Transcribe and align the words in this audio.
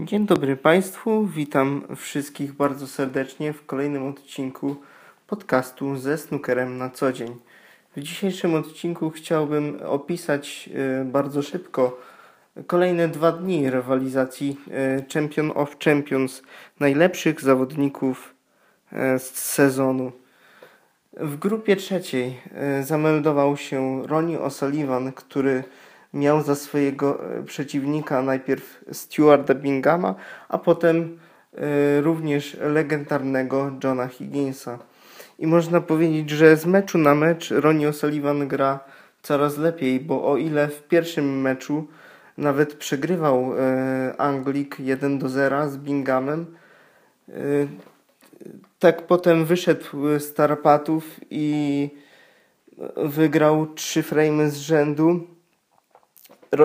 Dzień 0.00 0.26
dobry 0.26 0.56
Państwu, 0.56 1.26
witam 1.26 1.82
wszystkich 1.96 2.52
bardzo 2.52 2.86
serdecznie 2.86 3.52
w 3.52 3.66
kolejnym 3.66 4.06
odcinku 4.06 4.76
podcastu 5.26 5.96
ze 5.96 6.18
snookerem 6.18 6.78
na 6.78 6.90
co 6.90 7.12
dzień. 7.12 7.36
W 7.96 8.00
dzisiejszym 8.00 8.54
odcinku 8.54 9.10
chciałbym 9.10 9.78
opisać 9.84 10.70
e, 11.00 11.04
bardzo 11.04 11.42
szybko 11.42 12.00
kolejne 12.66 13.08
dwa 13.08 13.32
dni 13.32 13.70
rywalizacji 13.70 14.60
e, 14.70 15.04
Champion 15.14 15.52
of 15.54 15.78
Champions 15.84 16.42
najlepszych 16.80 17.40
zawodników 17.40 18.34
e, 18.92 19.18
z 19.18 19.34
sezonu. 19.34 20.12
W 21.12 21.36
grupie 21.36 21.76
trzeciej 21.76 22.40
zameldował 22.82 23.56
się 23.56 24.02
Ronnie 24.06 24.38
O'Sullivan, 24.38 25.12
który 25.12 25.64
miał 26.16 26.42
za 26.42 26.54
swojego 26.54 27.36
e, 27.38 27.42
przeciwnika 27.42 28.22
najpierw 28.22 28.84
Stewarda 28.92 29.54
Bingama, 29.54 30.14
a 30.48 30.58
potem 30.58 31.18
e, 31.54 32.00
również 32.00 32.56
legendarnego 32.60 33.72
Johna 33.84 34.08
Higginsa. 34.08 34.78
I 35.38 35.46
można 35.46 35.80
powiedzieć, 35.80 36.30
że 36.30 36.56
z 36.56 36.66
meczu 36.66 36.98
na 36.98 37.14
mecz 37.14 37.50
Ronnie 37.50 37.88
O'Sullivan 37.88 38.46
gra 38.46 38.80
coraz 39.22 39.58
lepiej, 39.58 40.00
bo 40.00 40.30
o 40.30 40.36
ile 40.36 40.68
w 40.68 40.82
pierwszym 40.82 41.40
meczu 41.40 41.86
nawet 42.38 42.74
przegrywał 42.74 43.52
e, 43.58 44.14
Anglik 44.18 44.80
1 44.80 45.18
do 45.18 45.28
0 45.28 45.68
z 45.68 45.76
Binghamem, 45.76 46.46
tak 48.78 49.06
potem 49.06 49.44
wyszedł 49.44 50.18
z 50.18 50.34
tarapatów 50.34 51.20
i 51.30 51.90
wygrał 52.96 53.66
trzy 53.66 54.02
frame 54.02 54.50
z 54.50 54.56
rzędu 54.56 55.35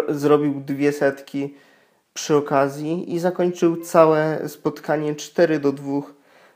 zrobił 0.09 0.61
dwie 0.65 0.91
setki 0.91 1.53
przy 2.13 2.35
okazji 2.35 3.15
i 3.15 3.19
zakończył 3.19 3.77
całe 3.77 4.49
spotkanie 4.49 5.15
4 5.15 5.59
do 5.59 5.71
2 5.71 6.01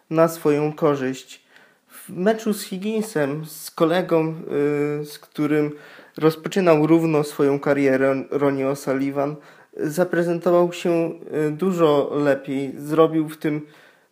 na 0.10 0.28
swoją 0.28 0.74
korzyść. 0.74 1.46
W 1.88 2.10
meczu 2.10 2.54
z 2.54 2.64
Higginsem, 2.64 3.46
z 3.46 3.72
kolegą, 3.72 4.28
yy, 4.28 5.06
z 5.06 5.20
którym 5.20 5.72
rozpoczynał 6.18 6.88
równo 6.88 7.24
swoją 7.24 7.60
karierę, 7.60 8.24
Ronnie 8.32 8.66
O'Sullivan, 8.66 9.36
zaprezentował 9.78 10.74
się 10.74 11.12
y, 11.48 11.52
dużo 11.52 12.12
lepiej. 12.16 12.74
Zrobił 12.78 13.30
w 13.30 13.38
tym 13.38 13.62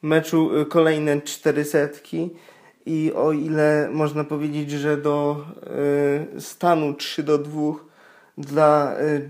meczu 0.02 0.58
y, 0.58 0.66
kolejne 0.66 1.22
cztery 1.22 1.66
setki 1.66 2.30
i 2.86 3.12
o 3.16 3.32
ile 3.32 3.90
można 3.92 4.24
powiedzieć, 4.24 4.72
że 4.72 4.98
do 4.98 5.46
y, 6.38 6.42
stanu 6.42 6.94
3 6.94 7.24
do 7.24 7.38
2 7.38 7.93
dla 8.38 8.96
y, 9.02 9.30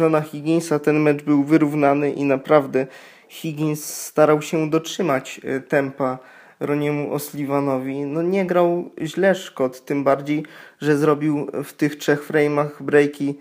Johna 0.00 0.20
Higginsa 0.20 0.78
ten 0.78 1.00
mecz 1.00 1.22
był 1.22 1.44
wyrównany 1.44 2.12
i 2.12 2.24
naprawdę 2.24 2.86
Higgins 3.28 3.84
starał 3.84 4.42
się 4.42 4.70
dotrzymać 4.70 5.40
y, 5.44 5.60
tempa 5.60 6.18
Roniemu 6.60 7.12
Oslivanowi. 7.12 8.00
No 8.00 8.22
nie 8.22 8.46
grał 8.46 8.90
źle 9.02 9.34
Szkot, 9.34 9.84
tym 9.84 10.04
bardziej, 10.04 10.44
że 10.80 10.96
zrobił 10.96 11.46
w 11.64 11.72
tych 11.72 11.96
trzech 11.96 12.28
frame'ach 12.28 12.70
breaki 12.80 13.38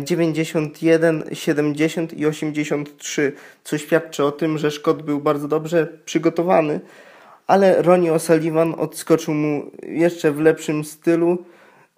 91, 0.00 1.24
y, 1.32 1.36
70 1.36 2.12
i 2.12 2.26
83, 2.26 3.32
co 3.64 3.78
świadczy 3.78 4.24
o 4.24 4.32
tym, 4.32 4.58
że 4.58 4.70
Szkot 4.70 5.02
był 5.02 5.20
bardzo 5.20 5.48
dobrze 5.48 5.88
przygotowany, 6.04 6.80
ale 7.46 7.82
Ronnie 7.82 8.12
O'Sullivan 8.12 8.74
odskoczył 8.78 9.34
mu 9.34 9.70
jeszcze 9.82 10.32
w 10.32 10.40
lepszym 10.40 10.84
stylu 10.84 11.38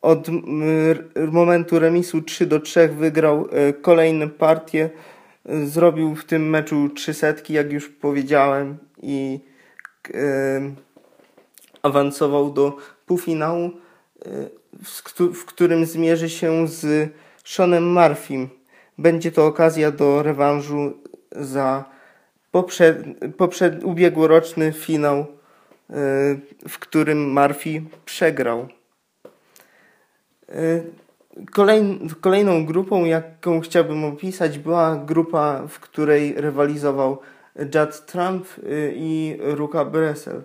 od 0.07 0.27
momentu 1.33 1.79
remisu 1.79 2.23
3 2.23 2.47
do 2.47 2.61
3 2.61 2.89
wygrał 2.89 3.49
e, 3.51 3.73
kolejne 3.73 4.29
partie. 4.29 4.91
E, 5.45 5.67
zrobił 5.67 6.15
w 6.15 6.25
tym 6.25 6.51
meczu 6.51 6.89
trzy 6.89 7.15
setki, 7.15 7.53
jak 7.53 7.73
już 7.73 7.89
powiedziałem, 7.89 8.77
i 9.03 9.41
e, 10.15 10.21
awansował 11.83 12.53
do 12.53 12.77
półfinału, 13.07 13.71
w 15.35 15.45
którym 15.45 15.87
zmierzy 15.87 16.29
się 16.29 16.69
z 16.69 17.11
Seanem 17.45 17.93
Murphym. 17.93 18.49
Będzie 18.99 19.33
to 19.33 19.47
okazja 19.47 19.91
do 19.91 20.23
rewanżu 20.23 20.93
za 21.33 21.85
poprzed, 22.51 22.97
poprzed 23.37 23.85
ubiegłoroczny 23.85 24.73
finał, 24.73 25.27
w 26.69 26.79
którym 26.79 27.33
Murphy 27.33 27.83
przegrał. 28.05 28.69
Y, 30.55 30.85
kolejną 32.21 32.67
grupą, 32.67 33.05
jaką 33.05 33.61
chciałbym 33.61 34.05
opisać, 34.05 34.59
była 34.59 34.97
grupa, 34.97 35.63
w 35.69 35.81
której 35.81 36.35
rywalizował 36.37 37.19
Judd 37.59 38.07
Trump 38.07 38.47
y, 38.59 38.93
i 38.97 39.37
Ruka 39.41 39.85
Bresel. 39.85 40.43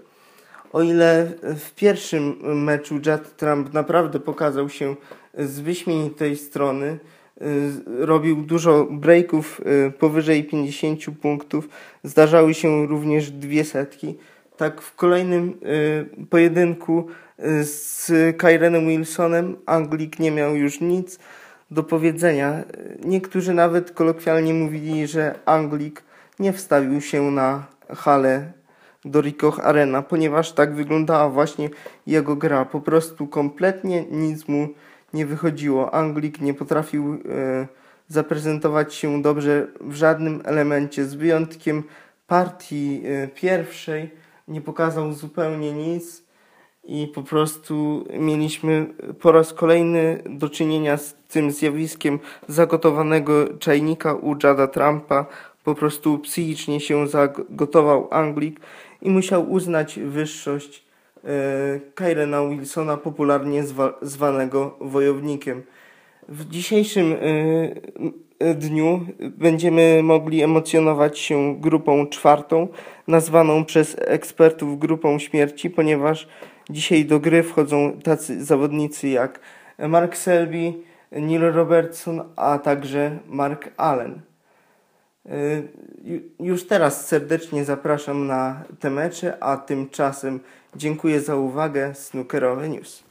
O 0.74 0.82
ile 0.82 1.32
w 1.42 1.76
pierwszym 1.76 2.38
meczu 2.64 2.96
Judd 2.96 3.36
Trump 3.38 3.74
naprawdę 3.74 4.20
pokazał 4.20 4.70
się 4.70 4.96
z 5.38 5.60
wyśmienitej 5.60 6.36
strony, 6.36 7.00
y, 7.42 8.06
robił 8.06 8.36
dużo 8.36 8.88
breaków 8.92 9.62
powyżej 10.00 10.44
50 10.44 11.06
punktów, 11.22 11.70
zdarzały 12.04 12.54
się 12.54 12.88
również 12.88 13.32
dwie 13.32 13.64
setki. 13.64 14.18
Tak 14.62 14.82
w 14.82 14.96
kolejnym 14.96 15.60
pojedynku 16.30 17.08
z 17.62 18.12
Kyrenem 18.38 18.88
Wilsonem 18.88 19.56
Anglik 19.66 20.20
nie 20.20 20.32
miał 20.32 20.56
już 20.56 20.82
nic 20.82 21.20
do 21.72 21.84
powiedzenia. 21.84 22.64
Niektórzy 23.06 23.54
nawet 23.54 23.92
kolokwialnie 23.92 24.54
mówili, 24.54 25.08
że 25.08 25.36
Anglik 25.46 26.04
nie 26.40 26.54
wstawił 26.54 27.02
się 27.02 27.32
na 27.32 27.66
halę 27.90 28.52
do 29.06 29.22
Ricoh 29.22 29.60
Arena, 29.60 30.02
ponieważ 30.02 30.52
tak 30.52 30.74
wyglądała 30.76 31.30
właśnie 31.30 31.70
jego 32.08 32.36
gra. 32.36 32.66
Po 32.66 32.82
prostu 32.82 33.28
kompletnie 33.28 34.06
nic 34.12 34.48
mu 34.48 34.70
nie 35.14 35.26
wychodziło. 35.26 35.94
Anglik 35.94 36.42
nie 36.42 36.54
potrafił 36.54 37.14
e, 37.14 37.68
zaprezentować 38.08 38.94
się 38.94 39.22
dobrze 39.22 39.68
w 39.80 39.94
żadnym 39.94 40.42
elemencie, 40.46 41.06
z 41.06 41.14
wyjątkiem 41.14 41.84
partii 42.28 43.04
e, 43.06 43.28
pierwszej. 43.28 44.22
Nie 44.48 44.62
pokazał 44.62 45.14
zupełnie 45.14 45.74
nic 45.74 46.24
i 46.84 47.08
po 47.16 47.24
prostu 47.24 48.06
mieliśmy 48.20 48.94
po 49.20 49.32
raz 49.32 49.54
kolejny 49.54 50.24
do 50.30 50.50
czynienia 50.50 50.98
z 50.98 51.16
tym 51.28 51.52
zjawiskiem 51.52 52.20
zagotowanego 52.48 53.58
czajnika 53.58 54.14
u 54.14 54.36
Jada 54.44 54.68
Trumpa. 54.68 55.26
Po 55.64 55.76
prostu 55.76 56.20
psychicznie 56.20 56.80
się 56.80 57.08
zagotował 57.08 58.08
Anglik 58.12 58.60
i 59.02 59.10
musiał 59.10 59.52
uznać 59.52 60.00
wyższość 60.00 60.86
e, 61.24 61.80
Kyrena 61.96 62.46
Wilsona, 62.46 62.98
popularnie 62.98 63.64
zwa, 63.64 63.94
zwanego 64.02 64.78
wojownikiem. 64.82 65.64
W 66.30 66.50
dzisiejszym 66.50 67.16
e, 68.40 68.56
dniu 68.56 69.06
będziemy 69.20 70.04
mogli 70.04 70.42
emocjonować 70.42 71.20
się 71.20 71.56
grupą 71.60 72.08
czwartą, 72.08 72.68
nazwaną 73.08 73.66
przez 73.66 73.96
ekspertów 74.00 74.80
grupą 74.80 75.20
śmierci, 75.20 75.70
ponieważ 75.70 76.28
Dzisiaj 76.72 77.06
do 77.06 77.20
gry 77.20 77.44
wchodzą 77.44 78.00
tacy 78.04 78.46
zawodnicy 78.46 79.08
jak 79.10 79.40
Mark 79.80 80.18
Selby, 80.18 80.74
Neil 81.12 81.42
Robertson, 81.42 82.24
a 82.36 82.60
także 82.60 83.20
Mark 83.28 83.70
Allen. 83.78 84.22
Y, 85.26 85.70
już 86.40 86.68
teraz 86.68 87.08
serdecznie 87.08 87.66
zapraszam 87.66 88.28
na 88.28 88.64
te 88.80 88.90
mecze, 88.90 89.44
a 89.44 89.58
tymczasem 89.58 90.40
dziękuję 90.76 91.22
za 91.22 91.36
uwagę. 91.36 91.96
Snookerowe 91.96 92.70
News. 92.70 93.11